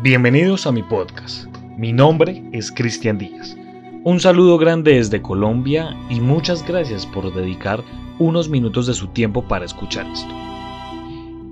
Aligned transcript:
Bienvenidos 0.00 0.64
a 0.68 0.70
mi 0.70 0.84
podcast. 0.84 1.46
Mi 1.76 1.92
nombre 1.92 2.44
es 2.52 2.70
Cristian 2.70 3.18
Díaz. 3.18 3.56
Un 4.04 4.20
saludo 4.20 4.56
grande 4.56 4.94
desde 4.94 5.20
Colombia 5.20 5.96
y 6.08 6.20
muchas 6.20 6.64
gracias 6.64 7.04
por 7.04 7.34
dedicar 7.34 7.82
unos 8.20 8.48
minutos 8.48 8.86
de 8.86 8.94
su 8.94 9.08
tiempo 9.08 9.48
para 9.48 9.64
escuchar 9.64 10.06
esto. 10.06 10.32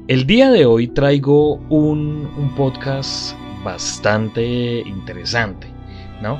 El 0.06 0.28
día 0.28 0.52
de 0.52 0.64
hoy 0.64 0.86
traigo 0.86 1.54
un, 1.70 2.30
un 2.38 2.54
podcast 2.54 3.36
bastante 3.64 4.78
interesante, 4.86 5.66
¿no? 6.22 6.38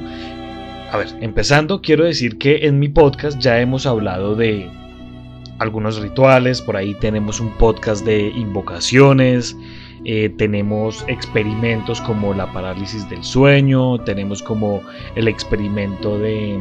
A 0.93 0.99
ver, 0.99 1.09
empezando, 1.21 1.83
quiero 1.83 2.05
decir 2.05 2.39
que 2.39 2.69
en 2.69 2.79
mi 2.79 2.89
podcast 2.89 3.41
ya 3.41 3.61
hemos 3.61 3.85
hablado 3.85 4.37
de 4.37 4.71
algunos 5.59 6.01
rituales, 6.01 6.63
por 6.63 6.77
ahí 6.77 6.95
tenemos 7.01 7.41
un 7.41 7.51
podcast 7.59 8.07
de 8.07 8.29
invocaciones, 8.29 9.57
eh, 10.05 10.33
tenemos 10.37 11.05
experimentos 11.09 12.01
como 12.01 12.35
la 12.35 12.53
parálisis 12.53 13.09
del 13.09 13.25
sueño, 13.25 13.99
tenemos 13.99 14.43
como 14.43 14.81
el 15.15 15.29
experimento 15.29 16.19
de, 16.19 16.59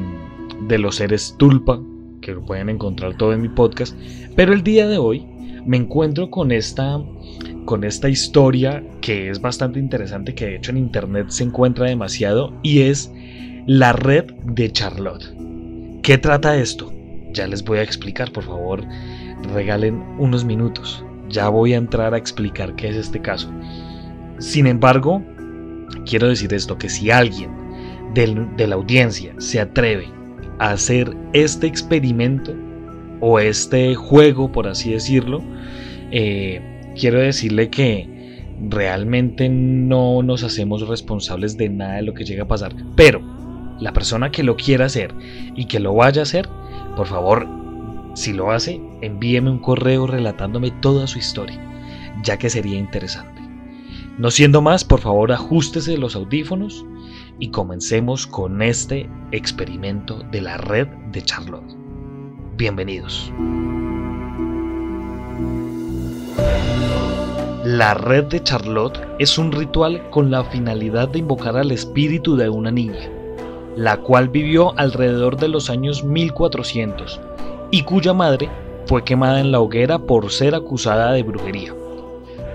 de 0.67 0.77
los 0.77 0.95
seres 0.95 1.35
tulpa, 1.38 1.79
que 2.21 2.34
lo 2.34 2.43
pueden 2.43 2.70
encontrar 2.70 3.17
todo 3.17 3.34
en 3.34 3.41
mi 3.41 3.49
podcast, 3.49 3.95
pero 4.35 4.53
el 4.53 4.63
día 4.63 4.88
de 4.88 4.98
hoy 4.98 5.26
me 5.66 5.77
encuentro 5.77 6.29
con 6.29 6.52
esta, 6.52 7.02
con 7.66 7.84
esta 7.84 8.09
historia 8.09 8.84
que 9.02 9.29
es 9.29 9.41
bastante 9.41 9.79
interesante, 9.79 10.34
que 10.34 10.46
de 10.46 10.55
hecho 10.55 10.71
en 10.71 10.77
internet 10.77 11.27
se 11.29 11.43
encuentra 11.43 11.87
demasiado, 11.87 12.54
y 12.63 12.81
es 12.81 13.12
la 13.68 13.93
red 13.93 14.26
de 14.43 14.71
Charlotte. 14.71 15.34
¿Qué 16.02 16.18
trata 16.18 16.57
esto? 16.57 16.93
Ya 17.34 17.48
les 17.48 17.63
voy 17.63 17.79
a 17.79 17.84
explicar, 17.84 18.31
por 18.31 18.43
favor, 18.43 18.84
regalen 19.54 20.02
unos 20.18 20.46
minutos 20.46 21.04
ya 21.29 21.49
voy 21.49 21.73
a 21.73 21.77
entrar 21.77 22.13
a 22.13 22.18
explicar 22.18 22.76
qué 22.76 22.90
es 22.90 22.95
este 22.95 23.21
caso. 23.21 23.51
Sin 24.40 24.68
embargo, 24.68 25.23
quiero 26.05 26.27
decir 26.27 26.54
esto, 26.54 26.77
que 26.77 26.90
si 26.90 27.12
alguien 27.12 27.51
de 28.13 28.68
la 28.68 28.76
audiencia 28.76 29.34
se 29.37 29.59
atreve 29.59 30.07
a 30.59 30.71
hacer 30.71 31.15
este 31.34 31.68
experimento 31.68 32.53
o 33.20 33.40
este 33.40 33.93
juego, 33.96 34.51
por 34.51 34.68
así 34.68 34.91
decirlo, 34.91 35.41
eh, 36.12 36.62
quiero 36.98 37.20
decirle 37.20 37.70
que 37.70 38.09
realmente 38.70 39.49
no 39.49 40.23
nos 40.23 40.43
hacemos 40.43 40.87
responsables 40.87 41.57
de 41.57 41.70
nada 41.70 41.96
de 41.96 42.03
lo 42.03 42.13
que 42.13 42.23
llega 42.23 42.43
a 42.43 42.48
pasar. 42.48 42.73
Pero 42.96 43.21
la 43.79 43.91
persona 43.91 44.31
que 44.31 44.43
lo 44.43 44.55
quiera 44.55 44.85
hacer 44.85 45.13
y 45.55 45.65
que 45.65 45.79
lo 45.79 45.93
vaya 45.93 46.21
a 46.21 46.23
hacer, 46.23 46.48
por 46.96 47.07
favor, 47.07 47.65
si 48.16 48.32
lo 48.32 48.52
hace, 48.52 48.82
envíeme 49.02 49.52
un 49.52 49.60
correo 49.60 50.08
relatándome 50.08 50.71
toda 50.71 51.05
su 51.05 51.20
historia, 51.20 51.60
ya 52.24 52.38
que 52.38 52.49
sería 52.49 52.80
interesante. 52.80 53.41
No 54.18 54.32
siendo 54.32 54.62
más, 54.62 54.85
por 54.85 55.02
favor 55.02 55.34
ajustese 55.34 55.98
los 55.98 56.16
audífonos 56.16 56.86
y 57.40 57.49
comencemos 57.49 58.26
con 58.26 58.62
este 58.62 59.10
experimento 59.32 60.24
de 60.32 60.41
la 60.41 60.55
red 60.55 60.88
de 61.12 61.21
Charlotte. 61.24 61.76
Bienvenidos. 62.55 63.34
La 67.66 67.96
red 67.96 68.24
de 68.25 68.41
Charlotte 68.41 68.97
es 69.19 69.38
un 69.38 69.52
ritual 69.52 70.09
con 70.12 70.31
la 70.31 70.46
finalidad 70.46 71.09
de 71.09 71.19
invocar 71.19 71.58
al 71.58 71.72
espíritu 71.74 72.38
de 72.38 72.47
una 72.47 72.72
niña, 72.72 73.09
la 73.75 73.98
cual 73.98 74.30
vivió 74.30 74.78
alrededor 74.80 75.36
de 75.36 75.50
los 75.50 75.70
años 75.70 76.06
1400 76.06 77.20
y 77.72 77.84
cuya 77.84 78.14
madre 78.14 78.50
fue 78.86 79.03
quemada 79.03 79.40
en 79.40 79.52
la 79.52 79.59
hoguera 79.59 80.00
por 80.00 80.31
ser 80.31 80.56
acusada 80.56 81.12
de 81.12 81.24
brujería. 81.24 81.74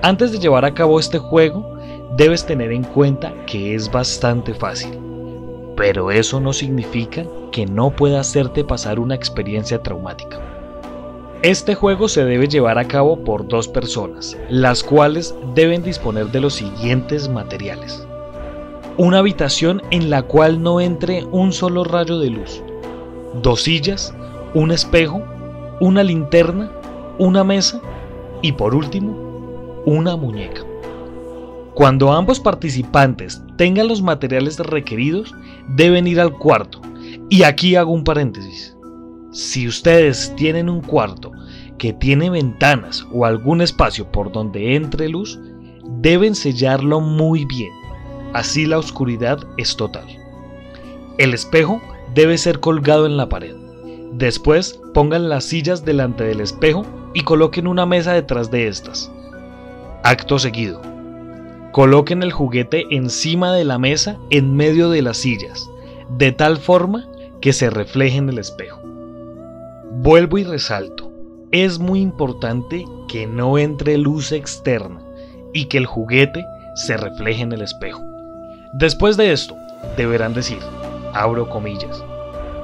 Antes 0.02 0.32
de 0.32 0.38
llevar 0.38 0.64
a 0.64 0.74
cabo 0.74 0.98
este 0.98 1.18
juego, 1.18 1.76
debes 2.16 2.46
tener 2.46 2.72
en 2.72 2.84
cuenta 2.84 3.32
que 3.46 3.74
es 3.74 3.90
bastante 3.90 4.54
fácil, 4.54 4.98
pero 5.76 6.10
eso 6.10 6.40
no 6.40 6.52
significa 6.52 7.24
que 7.52 7.66
no 7.66 7.90
pueda 7.90 8.20
hacerte 8.20 8.64
pasar 8.64 8.98
una 8.98 9.14
experiencia 9.14 9.82
traumática. 9.82 10.40
Este 11.42 11.74
juego 11.74 12.08
se 12.08 12.24
debe 12.24 12.48
llevar 12.48 12.78
a 12.78 12.86
cabo 12.86 13.24
por 13.24 13.48
dos 13.48 13.66
personas, 13.66 14.36
las 14.50 14.82
cuales 14.82 15.34
deben 15.54 15.82
disponer 15.82 16.26
de 16.26 16.40
los 16.40 16.54
siguientes 16.54 17.28
materiales. 17.28 18.06
Una 18.98 19.18
habitación 19.18 19.82
en 19.90 20.10
la 20.10 20.22
cual 20.22 20.62
no 20.62 20.80
entre 20.80 21.24
un 21.24 21.52
solo 21.52 21.84
rayo 21.84 22.18
de 22.18 22.28
luz, 22.28 22.62
dos 23.42 23.62
sillas 23.62 24.14
un 24.54 24.72
espejo, 24.72 25.22
una 25.80 26.02
linterna, 26.02 26.70
una 27.18 27.44
mesa 27.44 27.80
y 28.42 28.52
por 28.52 28.74
último, 28.74 29.82
una 29.86 30.16
muñeca. 30.16 30.62
Cuando 31.74 32.12
ambos 32.12 32.40
participantes 32.40 33.42
tengan 33.56 33.88
los 33.88 34.02
materiales 34.02 34.58
requeridos, 34.58 35.34
deben 35.68 36.06
ir 36.06 36.20
al 36.20 36.36
cuarto. 36.36 36.80
Y 37.28 37.44
aquí 37.44 37.76
hago 37.76 37.92
un 37.92 38.04
paréntesis. 38.04 38.76
Si 39.30 39.68
ustedes 39.68 40.34
tienen 40.36 40.68
un 40.68 40.80
cuarto 40.80 41.30
que 41.78 41.92
tiene 41.92 42.28
ventanas 42.28 43.06
o 43.12 43.24
algún 43.24 43.62
espacio 43.62 44.10
por 44.10 44.32
donde 44.32 44.74
entre 44.74 45.08
luz, 45.08 45.38
deben 46.00 46.34
sellarlo 46.34 47.00
muy 47.00 47.44
bien. 47.44 47.70
Así 48.32 48.66
la 48.66 48.78
oscuridad 48.78 49.38
es 49.56 49.76
total. 49.76 50.06
El 51.18 51.32
espejo 51.32 51.80
debe 52.14 52.36
ser 52.36 52.60
colgado 52.60 53.06
en 53.06 53.16
la 53.16 53.28
pared. 53.28 53.59
Después 54.12 54.80
pongan 54.92 55.28
las 55.28 55.44
sillas 55.44 55.84
delante 55.84 56.24
del 56.24 56.40
espejo 56.40 56.84
y 57.14 57.22
coloquen 57.22 57.66
una 57.66 57.86
mesa 57.86 58.12
detrás 58.12 58.50
de 58.50 58.68
estas. 58.68 59.10
Acto 60.02 60.38
seguido. 60.38 60.80
Coloquen 61.72 62.22
el 62.22 62.32
juguete 62.32 62.86
encima 62.90 63.52
de 63.52 63.64
la 63.64 63.78
mesa 63.78 64.18
en 64.30 64.56
medio 64.56 64.90
de 64.90 65.02
las 65.02 65.18
sillas, 65.18 65.70
de 66.18 66.32
tal 66.32 66.56
forma 66.56 67.06
que 67.40 67.52
se 67.52 67.70
refleje 67.70 68.18
en 68.18 68.28
el 68.28 68.38
espejo. 68.38 68.80
Vuelvo 69.92 70.38
y 70.38 70.44
resalto, 70.44 71.12
es 71.52 71.78
muy 71.78 72.00
importante 72.00 72.84
que 73.08 73.26
no 73.26 73.58
entre 73.58 73.98
luz 73.98 74.32
externa 74.32 75.00
y 75.52 75.66
que 75.66 75.78
el 75.78 75.86
juguete 75.86 76.44
se 76.74 76.96
refleje 76.96 77.42
en 77.42 77.52
el 77.52 77.62
espejo. 77.62 78.02
Después 78.72 79.16
de 79.16 79.32
esto, 79.32 79.56
deberán 79.96 80.34
decir, 80.34 80.58
abro 81.12 81.48
comillas, 81.48 82.02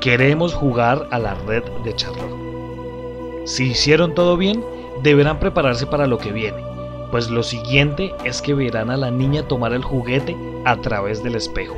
Queremos 0.07 0.55
jugar 0.55 1.09
a 1.11 1.19
la 1.19 1.35
red 1.49 1.65
de 1.83 1.93
Charlotte. 1.97 3.45
Si 3.45 3.73
hicieron 3.73 4.15
todo 4.15 4.37
bien, 4.37 4.65
deberán 5.03 5.41
prepararse 5.41 5.85
para 5.85 6.07
lo 6.07 6.19
que 6.19 6.31
viene, 6.31 6.63
pues 7.11 7.29
lo 7.29 7.43
siguiente 7.43 8.15
es 8.23 8.41
que 8.41 8.55
verán 8.55 8.91
a 8.91 8.97
la 8.97 9.11
niña 9.11 9.49
tomar 9.49 9.73
el 9.73 9.83
juguete 9.83 10.37
a 10.65 10.77
través 10.77 11.25
del 11.25 11.35
espejo. 11.35 11.75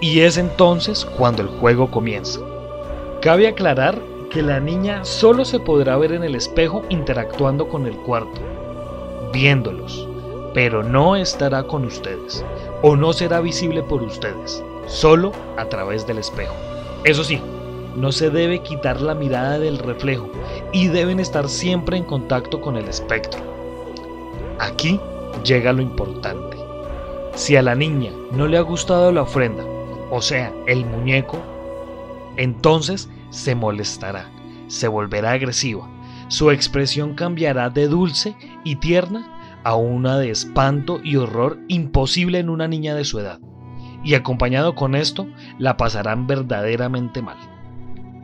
Y 0.00 0.20
es 0.20 0.38
entonces 0.38 1.04
cuando 1.04 1.42
el 1.42 1.48
juego 1.48 1.90
comienza. 1.90 2.40
Cabe 3.20 3.48
aclarar 3.48 3.98
que 4.30 4.40
la 4.40 4.58
niña 4.58 5.04
solo 5.04 5.44
se 5.44 5.60
podrá 5.60 5.98
ver 5.98 6.12
en 6.12 6.24
el 6.24 6.34
espejo 6.34 6.84
interactuando 6.88 7.68
con 7.68 7.84
el 7.84 7.96
cuarto, 7.96 8.40
viéndolos, 9.30 10.08
pero 10.54 10.82
no 10.82 11.16
estará 11.16 11.64
con 11.64 11.84
ustedes, 11.84 12.42
o 12.80 12.96
no 12.96 13.12
será 13.12 13.40
visible 13.40 13.82
por 13.82 14.02
ustedes, 14.02 14.64
solo 14.86 15.32
a 15.58 15.66
través 15.66 16.06
del 16.06 16.16
espejo. 16.16 16.69
Eso 17.04 17.24
sí, 17.24 17.40
no 17.96 18.12
se 18.12 18.30
debe 18.30 18.60
quitar 18.60 19.00
la 19.00 19.14
mirada 19.14 19.58
del 19.58 19.78
reflejo 19.78 20.30
y 20.72 20.88
deben 20.88 21.18
estar 21.18 21.48
siempre 21.48 21.96
en 21.96 22.04
contacto 22.04 22.60
con 22.60 22.76
el 22.76 22.86
espectro. 22.86 23.40
Aquí 24.58 25.00
llega 25.42 25.72
lo 25.72 25.80
importante. 25.80 26.58
Si 27.34 27.56
a 27.56 27.62
la 27.62 27.74
niña 27.74 28.12
no 28.32 28.46
le 28.46 28.58
ha 28.58 28.60
gustado 28.60 29.12
la 29.12 29.22
ofrenda, 29.22 29.64
o 30.10 30.20
sea, 30.20 30.52
el 30.66 30.84
muñeco, 30.84 31.38
entonces 32.36 33.08
se 33.30 33.54
molestará, 33.54 34.28
se 34.68 34.86
volverá 34.86 35.32
agresiva, 35.32 35.88
su 36.28 36.50
expresión 36.50 37.14
cambiará 37.14 37.70
de 37.70 37.88
dulce 37.88 38.36
y 38.62 38.76
tierna 38.76 39.60
a 39.64 39.74
una 39.74 40.18
de 40.18 40.30
espanto 40.30 41.00
y 41.02 41.16
horror 41.16 41.58
imposible 41.68 42.38
en 42.38 42.50
una 42.50 42.68
niña 42.68 42.94
de 42.94 43.04
su 43.04 43.18
edad 43.18 43.40
y 44.04 44.14
acompañado 44.14 44.74
con 44.74 44.94
esto 44.94 45.26
la 45.58 45.76
pasarán 45.76 46.26
verdaderamente 46.26 47.22
mal. 47.22 47.36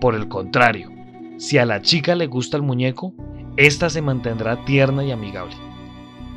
Por 0.01 0.15
el 0.15 0.29
contrario, 0.29 0.91
si 1.39 1.59
a 1.59 1.67
la 1.67 1.83
chica 1.83 2.15
le 2.15 2.27
gusta 2.27 2.57
el 2.57 2.63
muñeco, 2.63 3.13
ésta 3.57 3.91
se 3.91 4.03
mantendrá 4.03 4.65
tierna 4.65 5.05
y 5.05 5.11
amigable. 5.11 5.55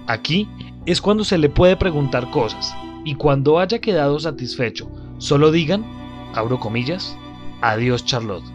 Aquí 0.07 0.47
es 0.85 1.01
cuando 1.01 1.23
se 1.23 1.37
le 1.37 1.49
puede 1.49 1.77
preguntar 1.77 2.31
cosas 2.31 2.75
y 3.05 3.15
cuando 3.15 3.59
haya 3.59 3.79
quedado 3.79 4.19
satisfecho, 4.19 4.89
solo 5.17 5.51
digan, 5.51 5.85
abro 6.33 6.59
comillas, 6.59 7.17
adiós 7.61 8.05
Charlotte, 8.05 8.45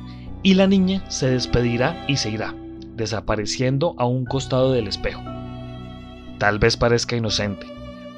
y 0.42 0.54
la 0.54 0.66
niña 0.66 1.02
se 1.08 1.30
despedirá 1.30 2.04
y 2.08 2.16
se 2.16 2.30
irá, 2.30 2.54
desapareciendo 2.96 3.94
a 3.98 4.04
un 4.04 4.24
costado 4.26 4.72
del 4.72 4.88
espejo. 4.88 5.22
Tal 6.38 6.58
vez 6.58 6.76
parezca 6.76 7.16
inocente, 7.16 7.66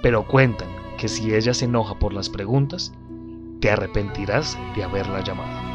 pero 0.02 0.26
cuentan 0.26 0.68
que 0.96 1.08
si 1.08 1.34
ella 1.34 1.54
se 1.54 1.66
enoja 1.66 1.98
por 1.98 2.12
las 2.12 2.28
preguntas, 2.28 2.92
te 3.60 3.70
arrepentirás 3.70 4.58
de 4.74 4.84
haberla 4.84 5.22
llamado. 5.22 5.66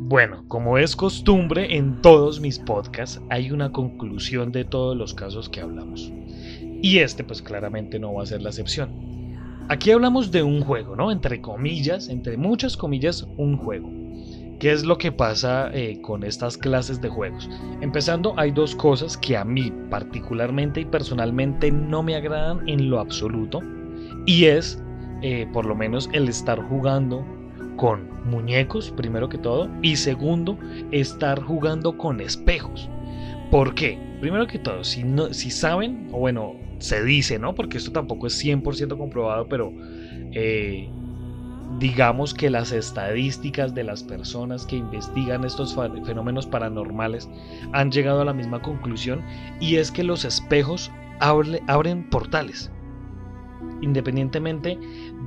Bueno, 0.00 0.44
como 0.48 0.78
es 0.78 0.96
costumbre 0.96 1.76
en 1.76 2.00
todos 2.00 2.40
mis 2.40 2.58
podcasts, 2.58 3.20
hay 3.28 3.50
una 3.50 3.72
conclusión 3.72 4.52
de 4.52 4.64
todos 4.64 4.96
los 4.96 5.12
casos 5.12 5.50
que 5.50 5.60
hablamos. 5.60 6.10
Y 6.80 6.98
este 6.98 7.24
pues 7.24 7.42
claramente 7.42 7.98
no 7.98 8.14
va 8.14 8.22
a 8.22 8.26
ser 8.26 8.40
la 8.40 8.48
excepción. 8.48 8.90
Aquí 9.68 9.90
hablamos 9.90 10.30
de 10.30 10.42
un 10.42 10.62
juego, 10.62 10.96
¿no? 10.96 11.12
Entre 11.12 11.42
comillas, 11.42 12.08
entre 12.08 12.38
muchas 12.38 12.74
comillas, 12.74 13.26
un 13.36 13.58
juego. 13.58 13.90
¿Qué 14.58 14.72
es 14.72 14.84
lo 14.84 14.98
que 14.98 15.12
pasa 15.12 15.70
eh, 15.72 16.00
con 16.02 16.24
estas 16.24 16.58
clases 16.58 17.00
de 17.00 17.08
juegos? 17.08 17.48
Empezando, 17.80 18.34
hay 18.36 18.50
dos 18.50 18.74
cosas 18.74 19.16
que 19.16 19.36
a 19.36 19.44
mí 19.44 19.72
particularmente 19.88 20.80
y 20.80 20.84
personalmente 20.84 21.70
no 21.70 22.02
me 22.02 22.16
agradan 22.16 22.68
en 22.68 22.90
lo 22.90 22.98
absoluto. 22.98 23.60
Y 24.26 24.46
es, 24.46 24.82
eh, 25.22 25.46
por 25.52 25.64
lo 25.64 25.76
menos, 25.76 26.10
el 26.12 26.28
estar 26.28 26.60
jugando 26.60 27.24
con 27.76 28.08
muñecos, 28.28 28.90
primero 28.90 29.28
que 29.28 29.38
todo, 29.38 29.70
y 29.80 29.94
segundo, 29.94 30.58
estar 30.90 31.40
jugando 31.40 31.96
con 31.96 32.20
espejos. 32.20 32.90
¿Por 33.52 33.76
qué? 33.76 33.96
Primero 34.20 34.48
que 34.48 34.58
todo, 34.58 34.82
si, 34.82 35.04
no, 35.04 35.32
si 35.32 35.52
saben, 35.52 36.08
o 36.10 36.18
bueno, 36.18 36.56
se 36.78 37.04
dice, 37.04 37.38
¿no? 37.38 37.54
Porque 37.54 37.78
esto 37.78 37.92
tampoco 37.92 38.26
es 38.26 38.44
100% 38.44 38.98
comprobado, 38.98 39.48
pero 39.48 39.72
eh, 40.32 40.90
digamos 41.78 42.34
que 42.34 42.50
las 42.50 42.72
estadísticas 42.72 43.74
de 43.74 43.84
las 43.84 44.02
personas 44.02 44.66
que 44.66 44.76
investigan 44.76 45.44
estos 45.44 45.74
fenómenos 45.74 46.46
paranormales 46.46 47.28
han 47.72 47.90
llegado 47.90 48.22
a 48.22 48.24
la 48.24 48.32
misma 48.32 48.62
conclusión 48.62 49.22
y 49.60 49.76
es 49.76 49.92
que 49.92 50.02
los 50.02 50.24
espejos 50.24 50.90
abren 51.20 52.08
portales 52.10 52.70
independientemente 53.80 54.78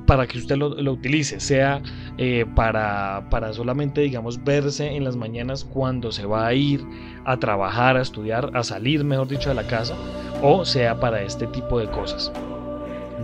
para 0.06 0.26
que 0.26 0.38
usted 0.38 0.56
lo, 0.56 0.92
utilice, 0.92 1.40
sea 1.40 1.82
eh, 2.18 2.44
para, 2.54 3.26
para 3.30 3.52
solamente, 3.52 4.00
digamos, 4.00 4.42
verse 4.42 4.94
en 4.94 5.04
las 5.04 5.16
mañanas 5.16 5.64
cuando 5.64 6.12
se 6.12 6.26
va 6.26 6.46
a 6.46 6.54
ir 6.54 6.84
a 7.24 7.38
trabajar, 7.38 7.96
a 7.96 8.02
estudiar, 8.02 8.50
a 8.54 8.62
salir, 8.62 9.04
mejor 9.04 9.28
dicho, 9.28 9.48
de 9.48 9.54
la 9.54 9.66
casa, 9.66 9.94
o 10.42 10.64
sea 10.64 10.98
para 10.98 11.22
este 11.22 11.46
tipo 11.46 11.78
de 11.78 11.86
cosas. 11.88 12.32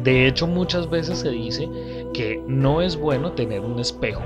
De 0.03 0.29
hecho, 0.29 0.47
muchas 0.47 0.89
veces 0.89 1.19
se 1.19 1.31
dice 1.31 1.69
que 2.13 2.43
no 2.47 2.81
es 2.83 2.97
bueno 2.97 3.33
tener 3.33 3.61
un 3.61 3.79
espejo 3.79 4.23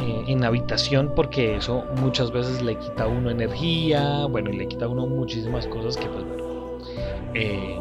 eh, 0.00 0.24
en 0.26 0.44
habitación 0.44 1.12
porque 1.14 1.56
eso 1.56 1.84
muchas 2.00 2.30
veces 2.30 2.62
le 2.62 2.76
quita 2.76 3.04
a 3.04 3.06
uno 3.06 3.30
energía, 3.30 4.26
bueno, 4.26 4.50
y 4.50 4.56
le 4.56 4.66
quita 4.66 4.86
a 4.86 4.88
uno 4.88 5.06
muchísimas 5.06 5.66
cosas 5.66 5.96
que 5.96 6.06
pues 6.06 6.24
bueno, 6.24 6.44
eh, 7.34 7.78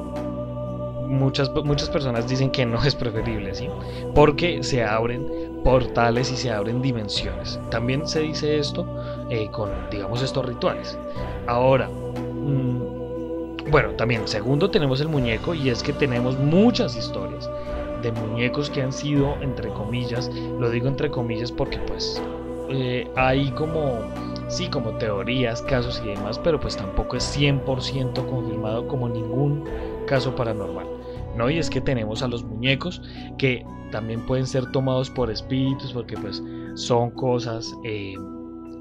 muchas, 1.08 1.52
muchas 1.64 1.90
personas 1.90 2.28
dicen 2.28 2.52
que 2.52 2.66
no 2.66 2.84
es 2.84 2.96
preferible, 2.96 3.54
¿sí? 3.56 3.70
Porque 4.14 4.64
se 4.64 4.84
abren 4.84 5.54
portales 5.64 6.32
y 6.32 6.36
se 6.36 6.52
abren 6.52 6.82
dimensiones. 6.82 7.60
También 7.70 8.08
se 8.08 8.20
dice 8.22 8.58
esto 8.60 8.86
eh, 9.30 9.50
con, 9.52 9.70
digamos, 9.90 10.22
estos 10.22 10.46
rituales. 10.46 10.98
Ahora, 11.48 11.88
mm, 11.88 13.72
bueno, 13.72 13.92
también, 13.92 14.28
segundo, 14.28 14.70
tenemos 14.70 15.00
el 15.02 15.08
muñeco 15.08 15.54
y 15.54 15.70
es 15.70 15.82
que 15.82 15.94
tenemos 15.94 16.38
muchas 16.38 16.98
historias 16.98 17.50
de 18.04 18.12
muñecos 18.12 18.70
que 18.70 18.82
han 18.82 18.92
sido, 18.92 19.36
entre 19.42 19.70
comillas, 19.70 20.30
lo 20.60 20.70
digo 20.70 20.88
entre 20.88 21.10
comillas 21.10 21.52
porque 21.52 21.80
pues 21.88 22.22
eh, 22.70 23.10
hay 23.16 23.50
como, 23.52 24.00
sí, 24.48 24.68
como 24.68 24.92
teorías, 24.98 25.62
casos 25.64 26.02
y 26.06 26.10
demás, 26.10 26.40
pero 26.40 26.60
pues 26.60 26.78
tampoco 26.78 27.18
es 27.18 27.38
100% 27.38 28.30
confirmado 28.30 28.88
como 28.88 29.10
ningún 29.10 29.64
caso 30.06 30.36
paranormal. 30.36 30.86
¿no? 31.36 31.50
Y 31.50 31.58
es 31.58 31.70
que 31.70 31.82
tenemos 31.82 32.22
a 32.22 32.28
los 32.28 32.44
muñecos 32.44 33.02
que 33.38 33.66
también 33.92 34.26
pueden 34.26 34.46
ser 34.46 34.72
tomados 34.72 35.10
por 35.10 35.32
espíritus 35.32 35.94
porque 35.94 36.18
pues 36.18 36.44
son 36.76 37.12
cosas, 37.12 37.74
eh, 37.84 38.16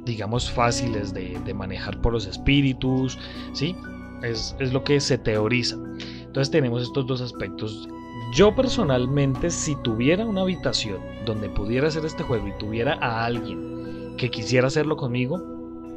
digamos, 0.05 0.51
fáciles 0.51 1.13
de, 1.15 1.55
manejar 1.55 2.01
por 2.01 2.13
los 2.13 2.27
espíritus, 2.27 3.19
¿sí? 3.53 3.77
Es, 4.23 4.57
es 4.59 4.73
lo 4.73 4.83
que 4.85 5.01
se 5.01 5.19
teoriza. 5.19 5.77
Entonces 6.25 6.51
tenemos 6.51 6.83
estos 6.83 7.07
dos 7.07 7.21
aspectos. 7.21 7.89
Yo 8.32 8.55
personalmente, 8.56 9.50
si 9.50 9.76
tuviera 9.76 10.25
una 10.25 10.40
habitación 10.40 11.00
donde 11.26 11.50
pudiera 11.50 11.88
hacer 11.88 12.06
este 12.06 12.23
juego 12.23 12.49
y 12.49 12.52
tuviera 12.52 12.94
a 12.94 13.26
alguien 13.26 14.14
que 14.17 14.31
quisiera 14.31 14.69
hacerlo 14.69 14.96
conmigo, 14.96 15.38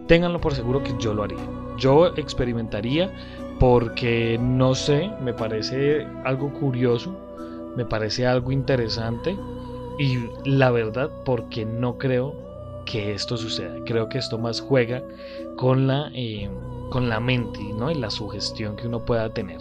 ténganlo 0.08 0.42
por 0.42 0.54
seguro 0.54 0.84
que 0.84 0.94
yo 1.00 1.14
lo 1.14 1.24
haría. 1.24 1.40
Yo 1.78 2.08
experimentaría 2.08 3.10
porque 3.58 4.38
no 4.38 4.76
sé, 4.76 5.10
me 5.22 5.34
parece 5.34 6.06
algo 6.26 6.52
curioso, 6.52 7.16
me 7.78 7.86
parece 7.86 8.28
algo 8.28 8.52
interesante 8.52 9.38
y 9.98 10.20
la 10.44 10.72
verdad 10.72 11.10
porque 11.24 11.64
no 11.64 11.98
creo 11.98 12.36
que 12.86 13.14
esto 13.14 13.38
suceda. 13.38 13.78
Creo 13.86 14.10
que 14.10 14.18
esto 14.18 14.38
más 14.38 14.60
juega 14.60 15.02
con 15.56 15.88
la, 15.88 16.12
eh, 16.14 16.50
con 16.90 17.08
la 17.08 17.22
mente 17.22 17.62
¿no? 17.78 17.90
y 17.92 17.96
la 17.96 18.10
sugestión 18.10 18.76
que 18.76 18.88
uno 18.88 19.06
pueda 19.06 19.34
tener. 19.34 19.60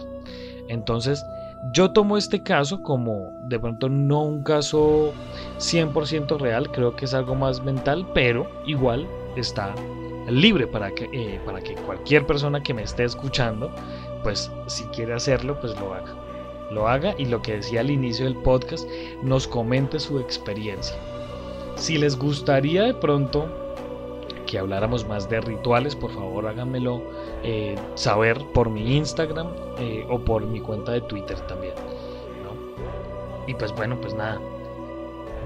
Entonces, 0.66 1.22
yo 1.72 1.90
tomo 1.90 2.16
este 2.16 2.42
caso 2.42 2.82
como 2.82 3.32
de 3.44 3.58
pronto 3.58 3.88
no 3.88 4.22
un 4.22 4.42
caso 4.42 5.12
100% 5.58 6.38
real, 6.38 6.70
creo 6.70 6.94
que 6.94 7.04
es 7.04 7.14
algo 7.14 7.34
más 7.34 7.62
mental, 7.62 8.06
pero 8.14 8.46
igual 8.66 9.06
está 9.36 9.74
libre 10.28 10.66
para 10.66 10.90
que, 10.90 11.08
eh, 11.12 11.40
para 11.44 11.60
que 11.60 11.74
cualquier 11.74 12.26
persona 12.26 12.62
que 12.62 12.74
me 12.74 12.82
esté 12.82 13.04
escuchando, 13.04 13.70
pues 14.22 14.50
si 14.66 14.84
quiere 14.84 15.14
hacerlo, 15.14 15.58
pues 15.60 15.78
lo 15.78 15.92
haga. 15.94 16.14
Lo 16.70 16.88
haga 16.88 17.14
y 17.18 17.26
lo 17.26 17.42
que 17.42 17.56
decía 17.56 17.80
al 17.80 17.90
inicio 17.90 18.24
del 18.24 18.36
podcast, 18.36 18.88
nos 19.22 19.46
comente 19.46 20.00
su 20.00 20.18
experiencia. 20.18 20.96
Si 21.76 21.98
les 21.98 22.16
gustaría 22.16 22.84
de 22.84 22.94
pronto 22.94 23.48
que 24.54 24.60
habláramos 24.60 25.04
más 25.08 25.28
de 25.28 25.40
rituales, 25.40 25.96
por 25.96 26.12
favor 26.12 26.46
háganmelo 26.46 27.02
eh, 27.42 27.74
saber 27.96 28.38
por 28.54 28.70
mi 28.70 28.96
Instagram 28.96 29.48
eh, 29.80 30.06
o 30.08 30.20
por 30.20 30.46
mi 30.46 30.60
cuenta 30.60 30.92
de 30.92 31.00
Twitter 31.00 31.36
también. 31.48 31.74
Y 33.48 33.54
pues 33.54 33.72
bueno, 33.74 34.00
pues 34.00 34.14
nada, 34.14 34.40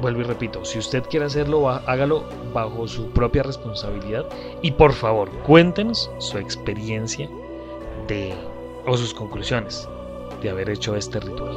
vuelvo 0.02 0.20
y 0.20 0.24
repito, 0.24 0.62
si 0.62 0.78
usted 0.78 1.04
quiere 1.08 1.24
hacerlo, 1.24 1.70
hágalo 1.70 2.24
bajo 2.52 2.86
su 2.86 3.08
propia 3.12 3.42
responsabilidad 3.42 4.26
y 4.60 4.72
por 4.72 4.92
favor 4.92 5.30
cuéntenos 5.46 6.10
su 6.18 6.36
experiencia 6.36 7.30
de, 8.08 8.34
o 8.84 8.94
sus 8.94 9.14
conclusiones 9.14 9.88
de 10.42 10.50
haber 10.50 10.68
hecho 10.68 10.94
este 10.94 11.18
ritual. 11.18 11.56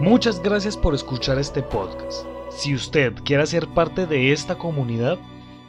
Muchas 0.00 0.42
gracias 0.42 0.74
por 0.74 0.94
escuchar 0.94 1.38
este 1.38 1.62
podcast. 1.62 2.37
Si 2.50 2.74
usted 2.74 3.14
quiere 3.24 3.46
ser 3.46 3.68
parte 3.68 4.06
de 4.06 4.32
esta 4.32 4.56
comunidad, 4.56 5.18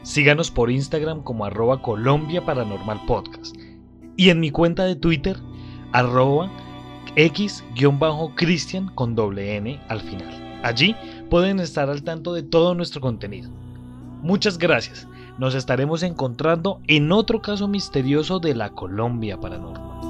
síganos 0.02 0.50
por 0.50 0.72
Instagram 0.72 1.24
como 1.24 1.46
arroba 1.46 1.82
Colombia 1.82 2.46
Paranormal 2.46 3.06
Podcast 3.06 3.56
y 4.16 4.30
en 4.30 4.40
mi 4.40 4.50
cuenta 4.52 4.86
de 4.86 4.96
Twitter 4.96 5.38
arroba 5.92 6.50
X-Christian 7.16 8.88
con 8.96 9.16
doble 9.16 9.56
N 9.58 9.80
al 9.88 10.02
final. 10.02 10.60
Allí 10.64 10.96
pueden 11.30 11.60
estar 11.60 11.90
al 11.90 12.04
tanto 12.04 12.34
de 12.34 12.44
todo 12.44 12.76
nuestro 12.76 13.02
contenido. 13.02 13.50
Muchas 14.22 14.58
gracias. 14.58 15.08
Nos 15.38 15.56
estaremos 15.56 16.04
encontrando 16.04 16.82
en 16.88 17.12
otro 17.12 17.42
caso 17.42 17.68
misterioso 17.68 18.40
de 18.40 18.56
la 18.56 18.72
Colombia 18.72 19.40
Paranormal. 19.40 20.09